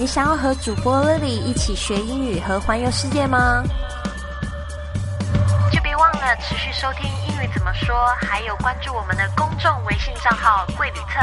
[0.00, 3.62] 你想要和主播 Lily 一起学英语和环游世界吗？
[5.70, 11.20] 就别忘了持续收听英语怎么说，还有关注我们的公众微信账号“贵旅特”，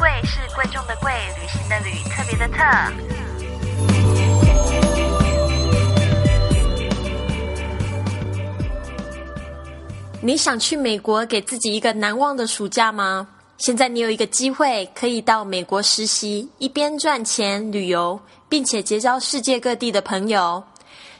[0.00, 2.64] 贵是贵重的贵，旅行的旅，特别的特。
[10.22, 13.28] 你想去美国给自己一个难忘的暑假吗？
[13.56, 20.62] 现在你有一个机会，可以到美国实习，一边赚钱旅游，并且结交世界各地的朋友。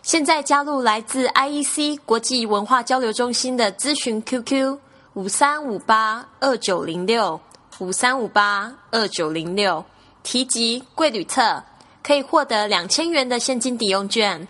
[0.02, 4.76] 现在加入来自 IEC 国际文化交流中心的咨询 QQ
[5.14, 7.40] 五三五八二九零六
[7.78, 9.82] 五三五八二九零六，
[10.22, 11.62] 提及贵旅册，
[12.02, 14.46] 可以获得两千元的现金抵用券。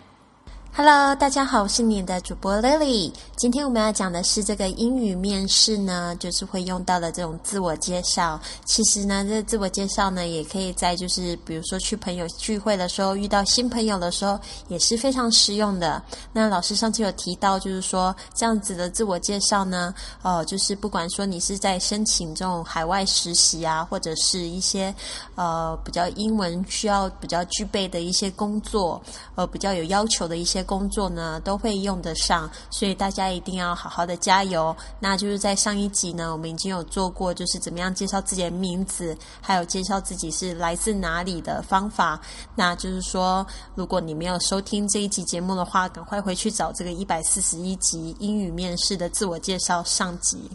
[0.77, 3.13] Hello，大家好，我是你的主播 Lily。
[3.37, 8.41] 今天我们要讲的是这个英语面试呢，就是会用到的这种自我介绍。
[8.65, 16.03] 其实呢，这自我介绍呢，也可以在就是比如说去朋友聚会的时候，遇到新朋友的时候，也是非常实用的。
[16.33, 24.93] 那老师上次有提到，就是说这样子的自我介绍呢，哦，就是不管说你是在申请这种海外实习啊，或者是一些
[25.37, 29.01] 呃比较英文需要比较具备的一些工作，
[29.37, 30.64] 呃，比较有要求的一些。
[30.65, 34.75] 工作呢都会用得上，所以大家一定要好好的加油。
[34.99, 42.21] 那就是在上一集呢，我们已经有做过，就是怎么样介绍自己的名字，还有介绍自己是来自哪里的方法。
[42.55, 50.51] 那就是说，如果你没有收听这一集节目的话，赶快回去找这个一百四十一集英语面试的自我介绍上集。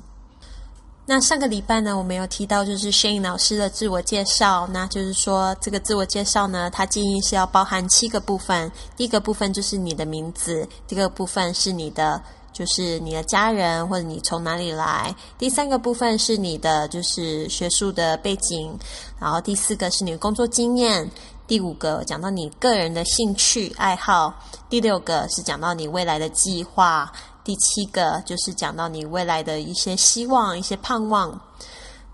[1.12, 8.72] 那上个礼拜呢，我们有提到就是 Shane 老师的自我介绍，那就是说这个自我介绍呢，他建议是要包含七个部分。
[8.96, 12.22] 第一个部分就是你的名字，第二个部分是你的
[12.54, 18.78] 就是你的家人或者你从哪里来，第三个部分是你的就是学术的背景，
[19.20, 21.10] 然后第四个是你的工作经验，
[21.48, 24.32] 第五个讲到你个人的兴趣爱好，
[24.70, 27.12] 第六个是讲到你未来的计划。
[27.43, 31.41] 第七个就是讲到你未来的一些希望、一些盼望。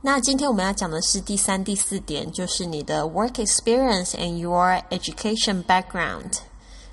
[0.03, 6.39] 那今天我们要讲的是第三、第四点，就是你的 work experience and your education background。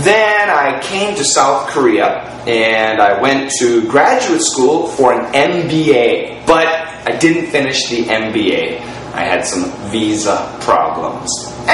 [0.05, 6.47] Then I came to South Korea and I went to graduate school for an MBA,
[6.47, 8.81] but I didn't finish the MBA.
[9.13, 11.29] I had some visa problems.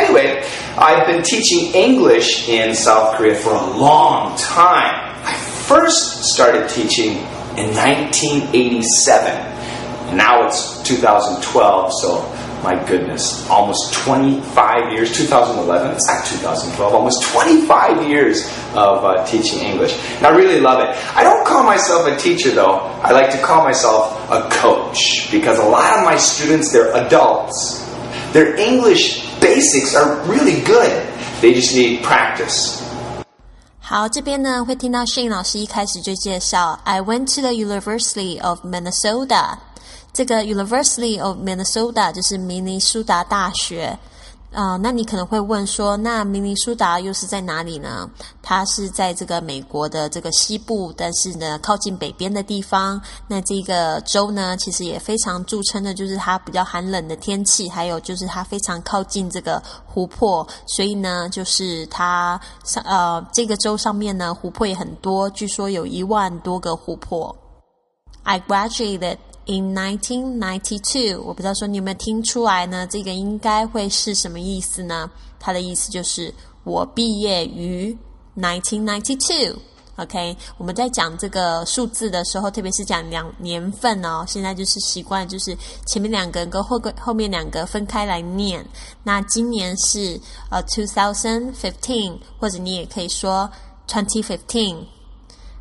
[0.07, 0.41] Anyway,
[0.79, 4.95] I've been teaching English in South Korea for a long time.
[5.25, 5.35] I
[5.67, 7.17] first started teaching
[7.59, 9.33] in 1987.
[10.07, 12.23] And now it's 2012, so
[12.63, 18.47] my goodness, almost 25 years, 2011, it's not 2012, almost 25 years
[18.77, 19.99] of uh, teaching English.
[20.19, 21.17] And I really love it.
[21.17, 25.59] I don't call myself a teacher though, I like to call myself a coach because
[25.59, 27.83] a lot of my students, they're adults.
[28.33, 30.92] Their English basics are really good.
[31.42, 32.80] They just need practice.
[33.80, 39.58] 好，这边呢会听到 Shane 老师一开始就介绍，I went to the University of Minnesota。
[40.14, 43.98] 这个 University of Minnesota 就是明尼苏达大学。
[44.53, 48.11] 啊、那你可能会问说，那明尼苏达又是在哪里呢？
[48.43, 52.99] 它是在这个美国的这个西部，但是呢靠近北边的地方。
[53.29, 67.37] 那这个州呢，其实也非常著称的，就是它比较寒冷的天气，还有就是它非常靠近这个湖泊，所以呢，就是它上呃这个州上面呢湖泊也很多，据说有一万多个湖泊。
[68.23, 72.87] I graduated in 1992，我不知道说你有没有听出来呢？
[72.87, 75.11] 这个应该会是什么意思呢？
[75.39, 76.33] 它的意思就是
[76.65, 77.97] 我毕业于
[78.37, 79.55] 1992。
[79.97, 85.57] OK，我们在讲这个数字的时候，特别是讲两年份哦，现在就是习惯就是
[85.87, 88.63] 前面两个跟后个后面两个分开来念。
[89.03, 90.21] 那今年是
[90.51, 93.51] 呃2015，或者你也可以说
[93.89, 94.85] 2015。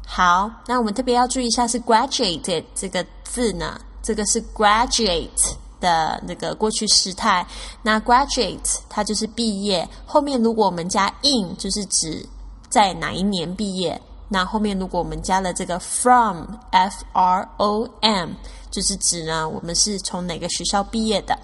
[0.06, 7.46] 好，那我们特别要注意一下是 graduated 这个字呢，这个是 graduate 的那个过去时态。
[7.82, 12.26] 那 graduate 它就是毕业，后面如果我们加 in 就是指
[12.70, 14.00] 在哪一年毕业。
[14.28, 18.30] 那后面如果我们加了这个 from f r o m，
[18.72, 21.38] 就是指呢我们是从哪个学校毕业的。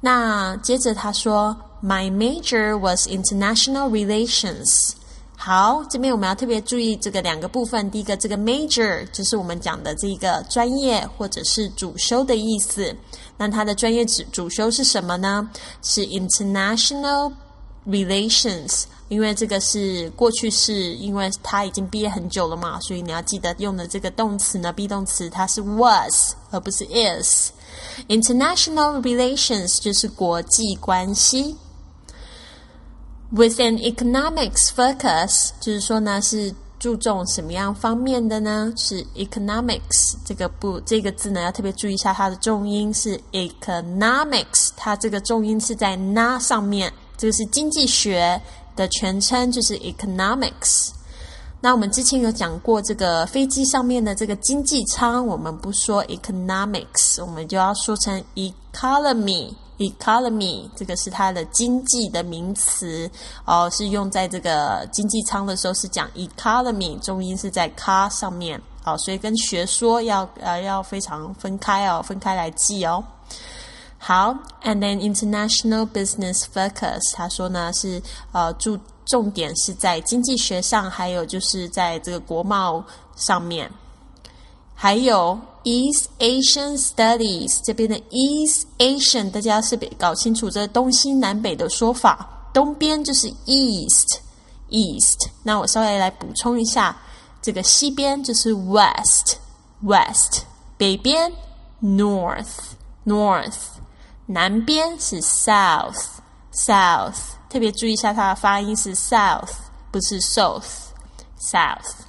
[0.00, 4.94] 那接着他说，My major was international relations。
[5.44, 7.90] 好，这边我们要特别注意这个两个部分。
[7.90, 12.94] 第一个，这个 major 就是我们讲的这个专业或者是主修的意思。
[13.36, 15.50] 那它的专业主主修是什么呢？
[15.82, 17.32] 是 international
[17.84, 18.84] relations。
[19.08, 27.50] 因为这个是过去式，因为他已经毕业很久了嘛，所以你要记得用的这个动词呢，be 动词它是 was 而不是 is。
[28.06, 31.56] International relations 就是国际关系。
[33.34, 38.72] With an economics focus，就是说呢是注重什么样方面的呢？
[38.76, 48.40] 是 economics 这个不这个字呢要特别注意一下它的重音是 economics，它这个重音是在 na 上面，这个是经济学。
[48.74, 50.88] 的全称就是 economics。
[51.60, 59.52] 那我们之前有讲过，这个飞机上面的这个经济舱，我们不说 economics，我们就要说成 economy。
[59.82, 63.10] Economy 这个是它的经济的名词
[63.44, 73.02] 哦，是用在这个经济舱的时候是讲 economy，重音是在 car 上面哦，所以跟学说要呃要非常分开哦，分开来记哦。
[73.98, 74.34] 好
[74.64, 78.02] ，and then international business focus，他说呢是
[78.32, 82.84] 呃注重点是在经济学上，还有就是在这个国贸
[83.14, 83.70] 上面，
[84.74, 94.20] 还有 East Asian Studies 这边的 East Asian，大家是搞清楚这东西南北的说法，东边就是 East
[94.70, 96.96] East，那我稍微来补充一下，
[97.40, 99.36] 这个西边就是 West
[99.82, 100.42] West，
[100.76, 101.32] 北边
[101.82, 102.46] North
[103.04, 103.54] North。
[104.26, 107.16] 南边是 south，south，
[107.50, 109.50] 特别注意一下它的发音是 south，
[109.90, 112.06] 不是 south，south。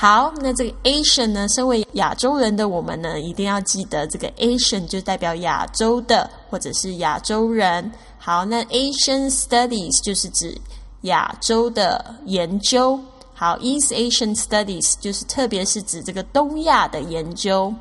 [0.00, 7.92] 好，那这个 Asian 呢，身为亚洲人的我们呢，一定要记得这个 Asian 就代表亚洲的或者是亚洲人。
[8.16, 10.58] 好，那 Asian Studies 就是指
[11.02, 12.98] 亚洲的研究。
[13.34, 17.74] 好，East Asian Studies 就是特别是指这个东亚的研究。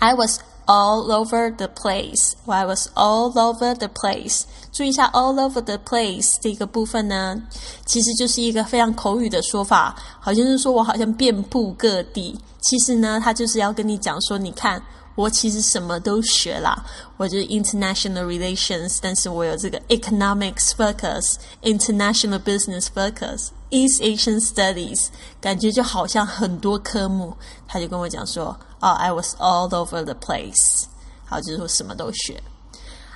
[0.00, 2.33] I was all over the place.
[2.45, 4.43] I was all over the place.
[4.71, 7.41] 注意一下 all over the place 这个部分呢，
[7.85, 12.39] 其实就是一个非常口语的说法，好像是说我好像遍布各地。
[12.61, 14.81] 其实呢，他就是要跟你讲说，你看
[15.15, 16.83] 我其实什么都学啦，
[17.17, 23.49] 我就是 international relations，但是我有这个 economics focus，international business focus。
[23.69, 25.07] East Asian Studies，
[25.41, 27.35] 感觉就好像很多科目。
[27.67, 30.83] 他就跟我讲说：“哦、oh,，I was all over the place。”
[31.25, 32.41] 好，就是说什么都学。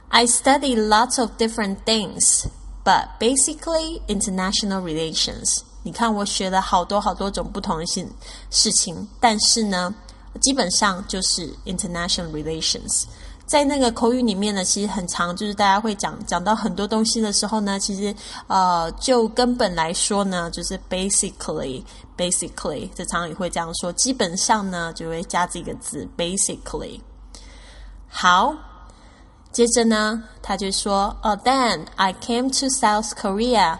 [0.09, 2.45] I studied lots of different things,
[2.83, 5.59] but basically international relations。
[5.83, 8.07] 你看，我学了好多好多种不同的事
[8.49, 9.93] 事情，但是呢，
[10.41, 13.03] 基本上就是 international relations。
[13.52, 18.14] 在那个口语里面呢，其实很长，就是大家会讲讲到很多东西的时候呢，其实
[18.46, 26.98] 呃，就根本来说呢，就是 basically，basically，这常也会这样说，基本上呢，就会加这个字 basically。
[28.08, 28.54] 好，
[29.52, 33.76] 接着呢，他就说，哦，then I came to South Korea。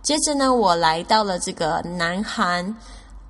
[0.00, 2.74] 接着呢，我来到了这个南韩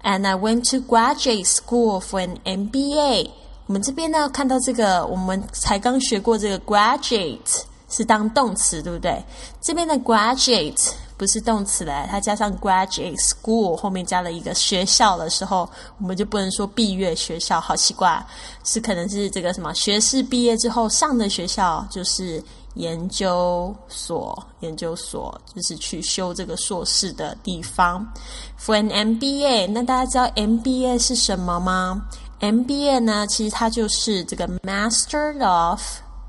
[0.04, 3.30] ，and I went to graduate school for an MBA。
[3.70, 9.24] 我们这边呢，看到这个，我们才刚学过这个 graduate 是当动词，对不对？
[9.60, 18.20] 这边的 graduate 不是动词嘞，它加上 graduate school 后面加了一个学校的时候，我们就不能说毕业学校，好奇怪，
[18.64, 22.42] 是可能是这个什么学士毕业之后上的学校，就是
[22.74, 28.04] 研究所，研究所就是去修这个硕士的地方。
[28.60, 32.02] For an MBA，那大家知道 MBA 是什么吗
[32.40, 35.82] ？MBA 呢，其实它就是这个 Master of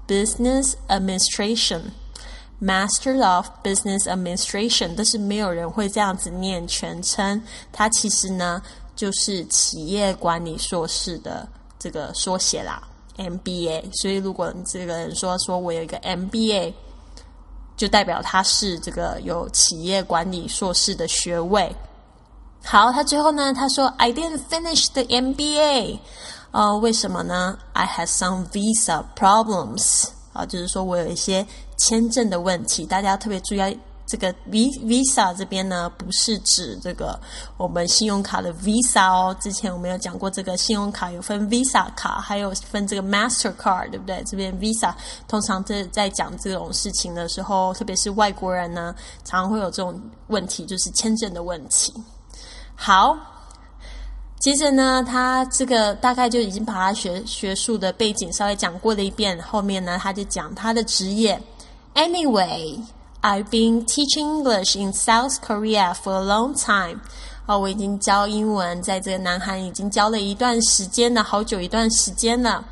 [0.07, 7.41] Business Administration，Master of Business Administration，但是没有人会这样子念全称。
[7.71, 8.61] 它其实呢，
[8.95, 11.47] 就是企业管理硕士的
[11.79, 12.83] 这个缩写啦
[13.17, 13.85] ，MBA。
[14.01, 16.73] 所以如果这个人说说我有一个 MBA，
[17.77, 21.73] 就代表他是这个有企业管理硕士的学位。
[22.63, 25.99] 好，他最后呢，他说：“I didn't finish the MBA。”
[26.51, 30.09] 呃，为什么呢？I had some visa problems。
[30.33, 32.85] 啊，就是说我有一些签证的问题。
[32.85, 37.19] 大家特别注意，这个 visa 这边呢，不是指这个
[37.57, 39.35] 我们信用卡的 visa 哦。
[39.41, 44.23] 之前我们有讲过，这个信用卡有分 visa 卡，还有分这个 Master Card，对不对？
[44.25, 44.93] 这边 visa
[45.27, 51.93] 通常在在讲这种事情的时候，特别是外国人呢，常常会有这种问题，就是签证的问题。
[52.83, 53.15] 好，
[54.39, 59.39] 接着呢，他这个大概就已经把他学学术的背景稍微讲过了一遍。
[59.39, 61.39] 后面呢，他就讲他的职业。
[61.93, 62.79] Anyway,
[63.21, 67.01] I've been teaching English in South Korea for a long time.
[67.45, 72.65] 哦，我已经教英文在这个南韩已经教了一段时间了，好久一段时间了。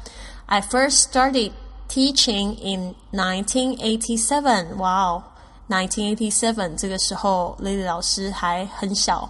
[0.47, 1.51] I first started
[1.87, 4.75] teaching in 1987.
[4.75, 5.21] Wow,
[5.69, 9.29] 1987这个时候，Lily 老师还很小。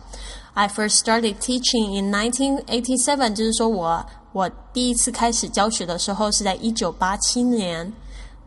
[0.53, 7.91] I first started teaching in 1987，就是说我我第一次开始教学的时候是在一九八七年。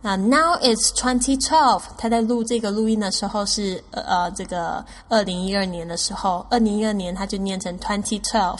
[0.04, 8.56] 那 now it's 2012，他在录这个录音的时候是呃呃这个二零一二年的时候，二零一二年他就念成2012。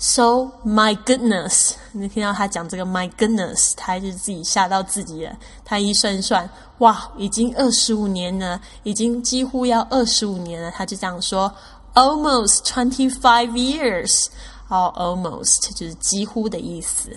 [0.00, 5.36] So my goodness，你听到他讲这个 my goodness，他就自己吓到自己了。
[5.64, 10.70] 他一算算，哇，已经二十五年了，已经几乎要二十五年了。
[10.70, 11.52] 他就这样说。
[11.98, 14.26] Almost twenty five years，
[14.68, 17.10] 哦，almost 就是几乎的意思。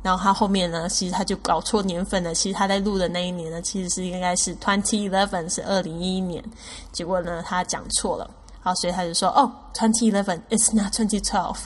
[0.00, 2.32] 然后他后面呢，其实他就搞错年份了。
[2.32, 6.40] 其实他在录的那一年呢，其实是应该是 twenty eleven，是二零一一年。
[6.92, 8.30] 结果呢，他讲错了。
[8.60, 11.58] 好，所以他就说，哦，twenty eleven，it's not twenty twelve。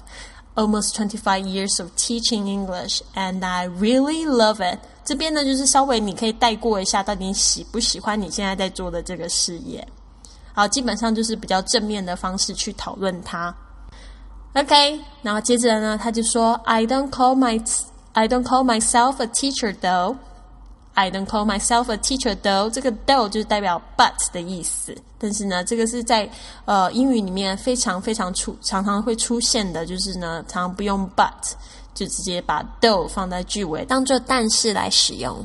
[0.54, 4.78] Almost twenty five years of teaching English, and I really love it。
[5.04, 9.86] 这边呢，就是稍微你可以带过一下，到底喜不喜欢你现在在做的这个事业。
[10.54, 13.54] 好，基本上就是比较正面的方式去讨论它。
[14.54, 17.58] OK，然后接着呢，他就说：“I don't call my
[18.12, 20.16] I don't call myself a teacher though.
[20.92, 22.68] I don't call myself a teacher though。
[22.68, 24.94] 这个 though 就是代表 but 的意思。
[25.18, 26.28] 但是呢，这个是在
[26.66, 31.32] 呃英语里面非常非常出常常会出现的，就是呢，常常不用 but，
[31.94, 35.42] 就直接把 though 放在句尾，当做但是来使用。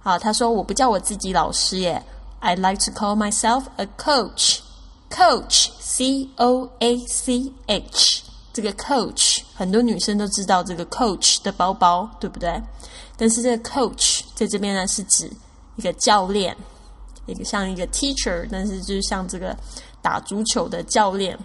[0.00, 2.02] 好，他说我不叫我自己老师耶。”
[2.39, 4.59] I like to call myself a coach.
[5.09, 12.59] Coach, C O A C H，这个 coach 很多女生都知道这个 coach 的包包，对不对？
[13.15, 15.31] 但是这个 coach 在这边呢是指
[15.75, 16.57] 一个教练，
[17.27, 19.55] 一个像一个 teacher，但是就是像这个
[20.01, 21.37] 打足球的教练，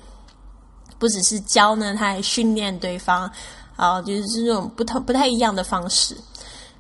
[0.99, 3.31] 不只是教呢，他还训练对方，
[3.77, 6.17] 啊，就是这种不太不太一样的方式。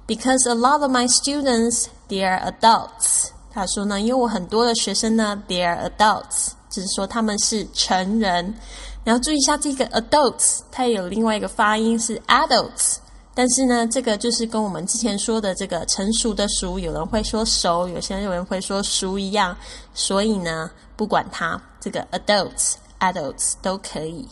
[0.06, 3.26] Because a lot of my students, they are adults.
[3.53, 8.53] 他说呢，因为我很多的学生呢，they are adults，就是说他们是成人。
[9.05, 12.95] 你要注意一下这个 adults，它有另外一个发音是 adults，
[13.35, 19.55] 但是呢，这个就是跟我们之前说的这个成熟的熟，有人会说熟，有些人会说熟一样。
[19.93, 24.27] 所以呢，不管它，这个 adults adults 都可以。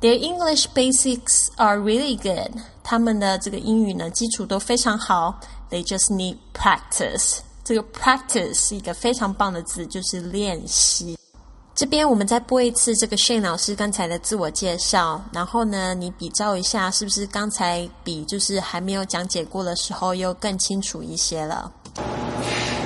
[0.00, 5.40] Their English basics are really good，他们的这个英语呢基础都非常好。
[5.70, 7.38] They just need practice。
[7.66, 11.18] 这个 practice 是一个非常棒的字，就是练习。
[11.74, 21.72] 这边我们再播一次这个 Shane 老师刚才的自我介绍，然后呢，你比照一下，是不是刚才比就是还没有讲解过的时候又更清楚一些了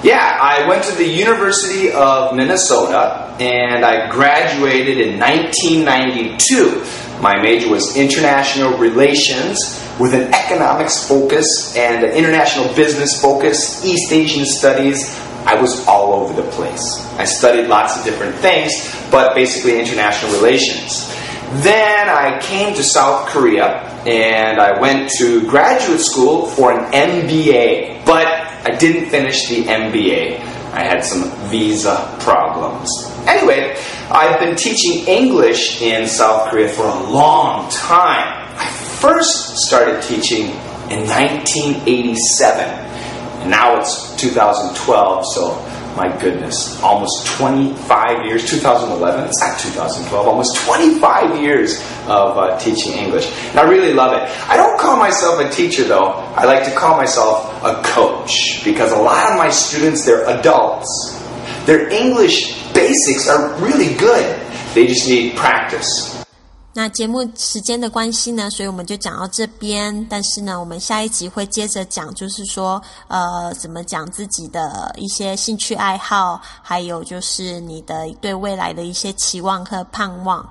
[0.02, 6.80] ？Yeah, I went to the University of Minnesota and I graduated in 1992.
[7.20, 9.78] My major was international relations.
[10.00, 15.14] with an economics focus and an international business focus, East Asian studies.
[15.44, 17.06] I was all over the place.
[17.18, 18.72] I studied lots of different things,
[19.10, 21.14] but basically international relations.
[21.62, 28.06] Then I came to South Korea and I went to graduate school for an MBA,
[28.06, 30.40] but I didn't finish the MBA.
[30.72, 32.88] I had some visa problems.
[33.26, 33.76] Anyway,
[34.12, 40.46] I've been teaching English in South Korea for a long time I first started teaching
[40.90, 42.64] in 1987.
[43.40, 45.54] And now it's 2012, so
[45.96, 52.94] my goodness, almost 25 years, 2011, it's not 2012, almost 25 years of uh, teaching
[52.94, 53.32] English.
[53.50, 54.28] And I really love it.
[54.50, 58.90] I don't call myself a teacher though, I like to call myself a coach because
[58.90, 61.16] a lot of my students, they're adults.
[61.64, 64.24] Their English basics are really good,
[64.74, 66.06] they just need practice.
[66.72, 70.06] 那节目时间的关系呢，所以我们就讲到这边。
[70.08, 80.48] 但是呢，我们下一集会接着讲，就是说，呃，怎么讲自己的一些兴趣爱好，还有就是你的对未来的一些期望和盼望。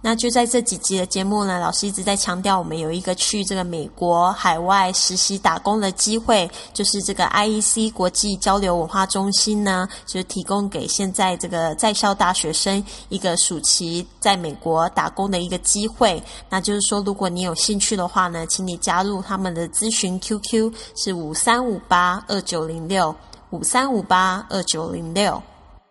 [0.00, 16.22] 那就在这几集的节目呢，老师一直在强调，我们有一个去这个美国海外实习打工的机会，就是这个 IEC 国际交流文化中心呢，就是提供给现在这个在校大学生一个暑期在美国打工的一个机会。
[16.48, 23.12] 那就是说，如果你有兴趣的话呢，请你加入他们的咨询 QQ 是五三五八二九零六
[23.50, 25.42] 五三五八二九零六。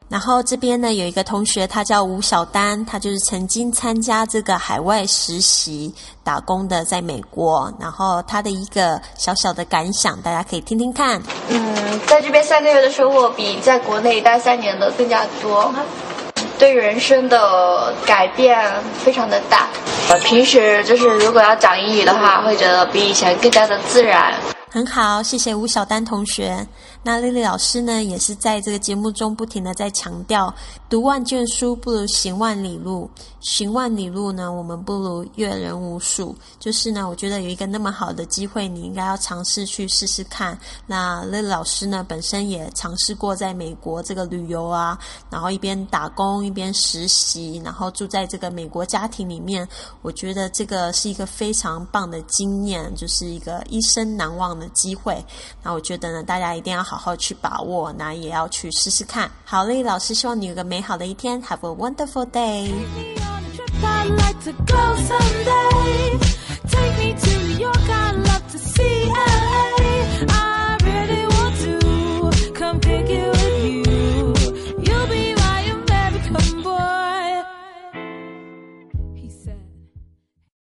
[0.10, 7.72] 然后这边呢有一个同学，他叫吴小丹，他就是曾经参加这个海外实习打工的，在美国。
[7.78, 11.22] 然后他的一个小小的感想，大家可以听听看。
[11.50, 15.74] 嗯，在这边三个月的收获比在国内待三年的更加多，
[16.58, 18.58] 对人生的改变
[19.04, 19.68] 非常的大。
[20.10, 24.34] 呃，平时就是如果要讲英语的话，会觉得比以前更加的自然。
[24.70, 26.66] 很好，谢谢吴小丹同学。
[27.08, 30.54] 那丽丽老师呢，也是在这个节目中不停的在强调，
[30.90, 33.10] 读万卷书不如行万里路，
[33.40, 36.36] 行万里路呢，我们不如阅人无数。
[36.60, 40.60] 就是呢，我觉得有一个那么好的机会，你应该要尝试去试试看。
[40.86, 45.00] 那丽丽老师呢，本身也尝试过在美国这个旅游啊，
[45.30, 49.66] 然后一边打工一边实习，然后住在这个美国家庭里面，
[50.02, 55.24] 我觉得这个是一个非常棒的经验，就是一个一生难忘的机会。
[55.64, 59.30] 那我觉得呢，大家一定要好好去把握，那也要去试试看。
[59.46, 62.72] 好嘞，老师，希望你有个美好的一天，Have a wonderful day。